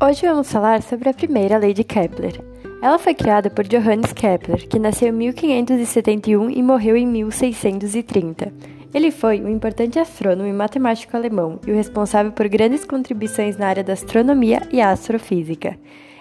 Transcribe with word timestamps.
Hoje 0.00 0.24
vamos 0.28 0.52
falar 0.52 0.80
sobre 0.80 1.08
a 1.08 1.12
primeira 1.12 1.58
lei 1.58 1.74
de 1.74 1.82
Kepler. 1.82 2.40
Ela 2.80 3.00
foi 3.00 3.14
criada 3.14 3.50
por 3.50 3.66
Johannes 3.66 4.12
Kepler, 4.12 4.68
que 4.68 4.78
nasceu 4.78 5.08
em 5.08 5.12
1571 5.12 6.50
e 6.50 6.62
morreu 6.62 6.96
em 6.96 7.04
1630. 7.04 8.52
Ele 8.94 9.10
foi 9.10 9.40
um 9.40 9.48
importante 9.48 9.98
astrônomo 9.98 10.48
e 10.48 10.52
matemático 10.52 11.16
alemão 11.16 11.58
e 11.66 11.72
o 11.72 11.74
responsável 11.74 12.30
por 12.30 12.46
grandes 12.46 12.84
contribuições 12.84 13.56
na 13.56 13.66
área 13.66 13.82
da 13.82 13.94
astronomia 13.94 14.62
e 14.70 14.80
astrofísica. 14.80 15.76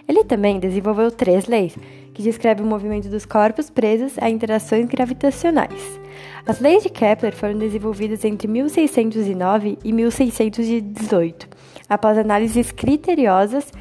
Ele 0.08 0.24
também 0.24 0.60
desenvolveu 0.60 1.12
três 1.12 1.46
leis, 1.46 1.78
que 2.18 2.24
descrevem 2.24 2.66
o 2.66 2.68
movimento 2.68 3.10
dos 3.10 3.28
corpos 3.28 3.70
presos 3.70 4.18
a 4.18 4.28
interações 4.28 4.88
gravitacionais. 4.88 6.00
As 6.48 6.60
leis 6.60 6.82
de 6.82 6.90
Kepler 6.90 7.32
foram 7.32 7.56
desenvolvidas 7.60 8.26
entre 8.26 8.48
1609 8.48 9.78
e 9.84 9.94
1618 9.94 11.48
após 11.88 12.18
análises 12.18 12.72
criteriosas 12.72 13.72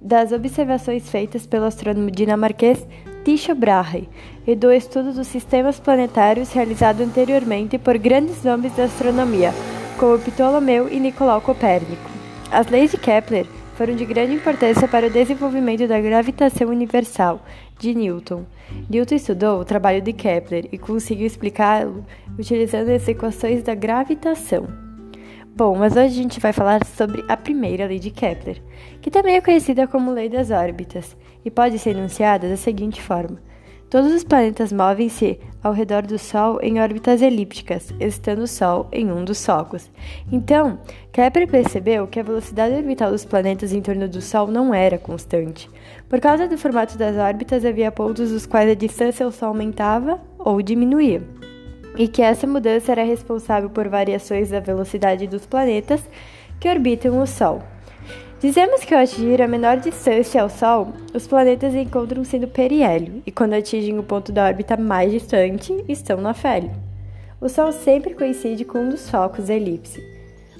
das 0.00 0.32
observações 0.32 1.10
feitas 1.10 1.46
pelo 1.46 1.66
astrônomo 1.66 2.10
dinamarquês 2.10 2.82
Tycho 3.26 3.54
Brahe 3.54 4.08
e 4.46 4.54
do 4.54 4.72
estudo 4.72 5.12
dos 5.12 5.26
sistemas 5.26 5.78
planetários 5.78 6.50
realizado 6.50 7.02
anteriormente 7.02 7.76
por 7.76 7.98
grandes 7.98 8.42
nomes 8.42 8.74
da 8.74 8.84
astronomia, 8.84 9.52
como 9.98 10.18
Ptolomeu 10.18 10.88
e 10.90 10.98
Nicolau 10.98 11.42
Copérnico. 11.42 12.10
As 12.50 12.68
leis 12.68 12.90
de 12.90 12.96
Kepler 12.96 13.46
foram 13.74 13.94
de 13.96 14.04
grande 14.04 14.34
importância 14.34 14.86
para 14.86 15.06
o 15.06 15.10
desenvolvimento 15.10 15.86
da 15.86 16.00
gravitação 16.00 16.68
universal 16.68 17.40
de 17.78 17.94
Newton. 17.94 18.44
Newton 18.88 19.14
estudou 19.14 19.60
o 19.60 19.64
trabalho 19.64 20.00
de 20.00 20.12
Kepler 20.12 20.68
e 20.70 20.78
conseguiu 20.78 21.26
explicá-lo 21.26 22.04
utilizando 22.38 22.90
as 22.90 23.08
equações 23.08 23.62
da 23.62 23.74
gravitação. 23.74 24.66
Bom, 25.54 25.76
mas 25.76 25.92
hoje 25.92 26.06
a 26.06 26.22
gente 26.22 26.40
vai 26.40 26.52
falar 26.52 26.84
sobre 26.86 27.24
a 27.28 27.36
primeira 27.36 27.86
lei 27.86 27.98
de 27.98 28.10
Kepler, 28.10 28.62
que 29.00 29.10
também 29.10 29.36
é 29.36 29.40
conhecida 29.40 29.86
como 29.86 30.10
lei 30.10 30.28
das 30.28 30.50
órbitas, 30.50 31.16
e 31.44 31.50
pode 31.50 31.78
ser 31.78 31.90
enunciada 31.90 32.48
da 32.48 32.56
seguinte 32.56 33.02
forma: 33.02 33.38
Todos 33.92 34.10
os 34.10 34.24
planetas 34.24 34.72
movem-se 34.72 35.38
ao 35.62 35.74
redor 35.74 36.00
do 36.00 36.18
Sol 36.18 36.58
em 36.62 36.80
órbitas 36.80 37.20
elípticas, 37.20 37.92
estando 38.00 38.44
o 38.44 38.46
Sol 38.46 38.88
em 38.90 39.12
um 39.12 39.22
dos 39.22 39.36
socos. 39.36 39.90
Então, 40.32 40.78
Kepler 41.12 41.46
percebeu 41.46 42.06
que 42.06 42.18
a 42.18 42.22
velocidade 42.22 42.74
orbital 42.74 43.10
dos 43.10 43.26
planetas 43.26 43.70
em 43.70 43.82
torno 43.82 44.08
do 44.08 44.22
Sol 44.22 44.46
não 44.46 44.72
era 44.72 44.96
constante. 44.96 45.68
Por 46.08 46.20
causa 46.20 46.48
do 46.48 46.56
formato 46.56 46.96
das 46.96 47.18
órbitas, 47.18 47.66
havia 47.66 47.92
pontos 47.92 48.30
dos 48.30 48.46
quais 48.46 48.70
a 48.70 48.74
distância 48.74 49.26
ao 49.26 49.30
Sol 49.30 49.48
aumentava 49.48 50.18
ou 50.38 50.62
diminuía 50.62 51.22
e 51.94 52.08
que 52.08 52.22
essa 52.22 52.46
mudança 52.46 52.92
era 52.92 53.04
responsável 53.04 53.68
por 53.68 53.88
variações 53.90 54.48
da 54.48 54.58
velocidade 54.58 55.26
dos 55.26 55.44
planetas 55.44 56.02
que 56.58 56.66
orbitam 56.66 57.20
o 57.20 57.26
Sol. 57.26 57.62
Dizemos 58.42 58.82
que 58.82 58.92
ao 58.92 59.00
atingir 59.00 59.40
a 59.40 59.46
menor 59.46 59.76
distância 59.76 60.42
ao 60.42 60.50
Sol, 60.50 60.88
os 61.14 61.28
planetas 61.28 61.76
encontram-se 61.76 62.40
no 62.40 62.48
periélio, 62.48 63.22
e 63.24 63.30
quando 63.30 63.52
atingem 63.52 63.96
o 63.96 64.02
ponto 64.02 64.32
da 64.32 64.46
órbita 64.46 64.76
mais 64.76 65.12
distante, 65.12 65.72
estão 65.88 66.20
no 66.20 66.26
afélio. 66.26 66.72
O 67.40 67.48
Sol 67.48 67.70
sempre 67.70 68.14
coincide 68.14 68.64
com 68.64 68.78
um 68.78 68.88
dos 68.88 69.08
focos 69.08 69.46
da 69.46 69.54
elipse. 69.54 70.02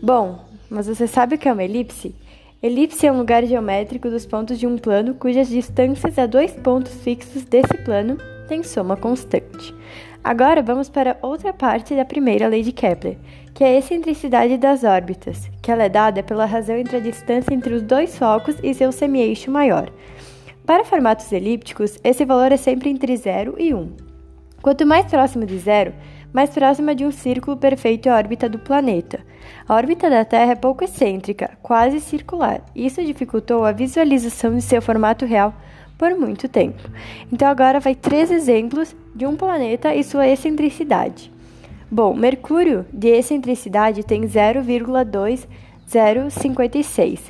Bom, 0.01 0.45
mas 0.71 0.87
você 0.87 1.09
sabe 1.09 1.35
o 1.35 1.39
que 1.39 1.49
é 1.49 1.53
uma 1.53 1.65
elipse? 1.65 2.15
Elipse 2.63 3.05
é 3.05 3.11
um 3.11 3.19
lugar 3.19 3.45
geométrico 3.45 4.09
dos 4.09 4.25
pontos 4.25 4.61
de 4.61 4.67
um 4.69 4.79
plano 4.79 5.15
cujas 5.15 5.49
distâncias 5.49 6.17
a 6.17 6.27
dois 6.27 6.53
pontos 6.53 6.95
fixos 7.03 7.43
desse 7.43 7.77
plano 7.79 8.17
têm 8.48 8.62
soma 8.62 8.97
constante. 8.97 9.75
Agora 10.25 10.62
vamos 10.62 10.89
para 10.89 11.19
outra 11.21 11.53
parte 11.53 11.95
da 11.95 12.05
primeira 12.05 12.47
lei 12.47 12.62
de 12.62 12.71
Kepler, 12.71 13.19
que 13.53 13.65
é 13.65 13.69
a 13.69 13.79
excentricidade 13.79 14.57
das 14.57 14.85
órbitas, 14.85 15.51
que 15.61 15.71
ela 15.71 15.83
é 15.83 15.89
dada 15.89 16.23
pela 16.23 16.47
razão 16.47 16.77
entre 16.77 16.97
a 16.97 17.01
distância 17.01 17.53
entre 17.53 17.75
os 17.75 17.83
dois 17.83 18.17
focos 18.17 18.57
e 18.63 18.73
seu 18.73 18.92
semi-eixo 18.92 19.51
maior. 19.51 19.91
Para 20.64 20.85
formatos 20.85 21.30
elípticos, 21.33 21.98
esse 22.05 22.25
valor 22.25 22.53
é 22.53 22.57
sempre 22.57 22.89
entre 22.89 23.17
0 23.17 23.57
e 23.58 23.75
1. 23.75 23.97
Quanto 24.63 24.86
mais 24.86 25.07
próximo 25.07 25.45
de 25.45 25.59
zero, 25.59 25.92
mais 26.33 26.51
próxima 26.51 26.95
de 26.95 27.05
um 27.05 27.11
círculo 27.11 27.57
perfeito 27.57 28.09
é 28.09 28.13
a 28.13 28.17
órbita 28.17 28.48
do 28.48 28.61
planeta. 28.61 29.20
A 29.69 29.74
órbita 29.74 30.09
da 30.09 30.24
Terra 30.24 30.53
é 30.53 30.55
pouco 30.55 30.85
excêntrica, 30.85 31.59
quase 31.61 31.98
circular. 32.01 32.63
Isso 32.74 33.05
dificultou 33.05 33.64
a 33.64 33.73
visualização 33.73 34.55
de 34.55 34.63
seu 34.63 34.80
formato 34.80 35.27
real 35.27 35.53
por 36.02 36.18
muito 36.18 36.48
tempo. 36.48 36.83
Então 37.33 37.46
agora 37.46 37.79
vai 37.79 37.95
três 37.95 38.29
exemplos 38.29 38.92
de 39.14 39.24
um 39.24 39.36
planeta 39.36 39.95
e 39.95 40.02
sua 40.02 40.27
excentricidade. 40.27 41.30
Bom, 41.89 42.13
Mercúrio 42.13 42.85
de 42.92 43.07
excentricidade 43.07 44.02
tem 44.02 44.23
0,2056. 44.23 47.20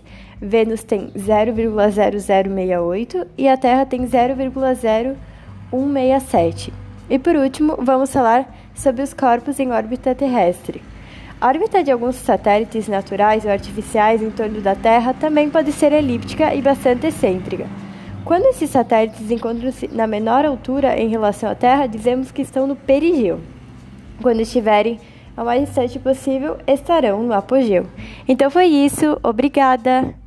Vênus 0.41 0.83
tem 0.85 1.09
0,0068 1.09 3.27
e 3.37 3.47
a 3.47 3.59
Terra 3.59 3.85
tem 3.85 4.07
0,0167. 4.07 6.73
E 7.11 7.19
por 7.19 7.37
último, 7.37 7.77
vamos 7.79 8.11
falar 8.11 8.51
sobre 8.75 9.03
os 9.03 9.13
corpos 9.13 9.61
em 9.61 9.71
órbita 9.71 10.15
terrestre. 10.15 10.81
A 11.39 11.49
órbita 11.49 11.85
de 11.85 11.91
alguns 11.91 12.17
satélites 12.17 12.89
naturais 12.89 13.45
ou 13.45 13.51
artificiais 13.51 14.23
em 14.23 14.31
torno 14.31 14.63
da 14.63 14.75
Terra 14.75 15.13
também 15.13 15.51
pode 15.51 15.73
ser 15.73 15.93
elíptica 15.93 16.55
e 16.55 16.63
bastante 16.63 17.09
excêntrica. 17.09 17.67
Quando 18.25 18.47
esses 18.47 18.71
satélites 18.71 19.31
encontram-se 19.31 19.89
na 19.89 20.07
menor 20.07 20.45
altura 20.45 20.99
em 20.99 21.09
relação 21.09 21.51
à 21.51 21.55
Terra, 21.55 21.87
dizemos 21.87 22.31
que 22.31 22.43
estão 22.43 22.67
no 22.67 22.77
perigeu. 22.77 23.41
Quando 24.23 24.41
estiverem 24.41 25.01
ao 25.37 25.45
mais 25.45 25.65
distante 25.65 25.99
possível, 25.99 26.57
estarão 26.67 27.23
no 27.23 27.33
apogeu. 27.33 27.87
Então 28.29 28.51
foi 28.51 28.67
isso, 28.67 29.19
obrigada! 29.23 30.22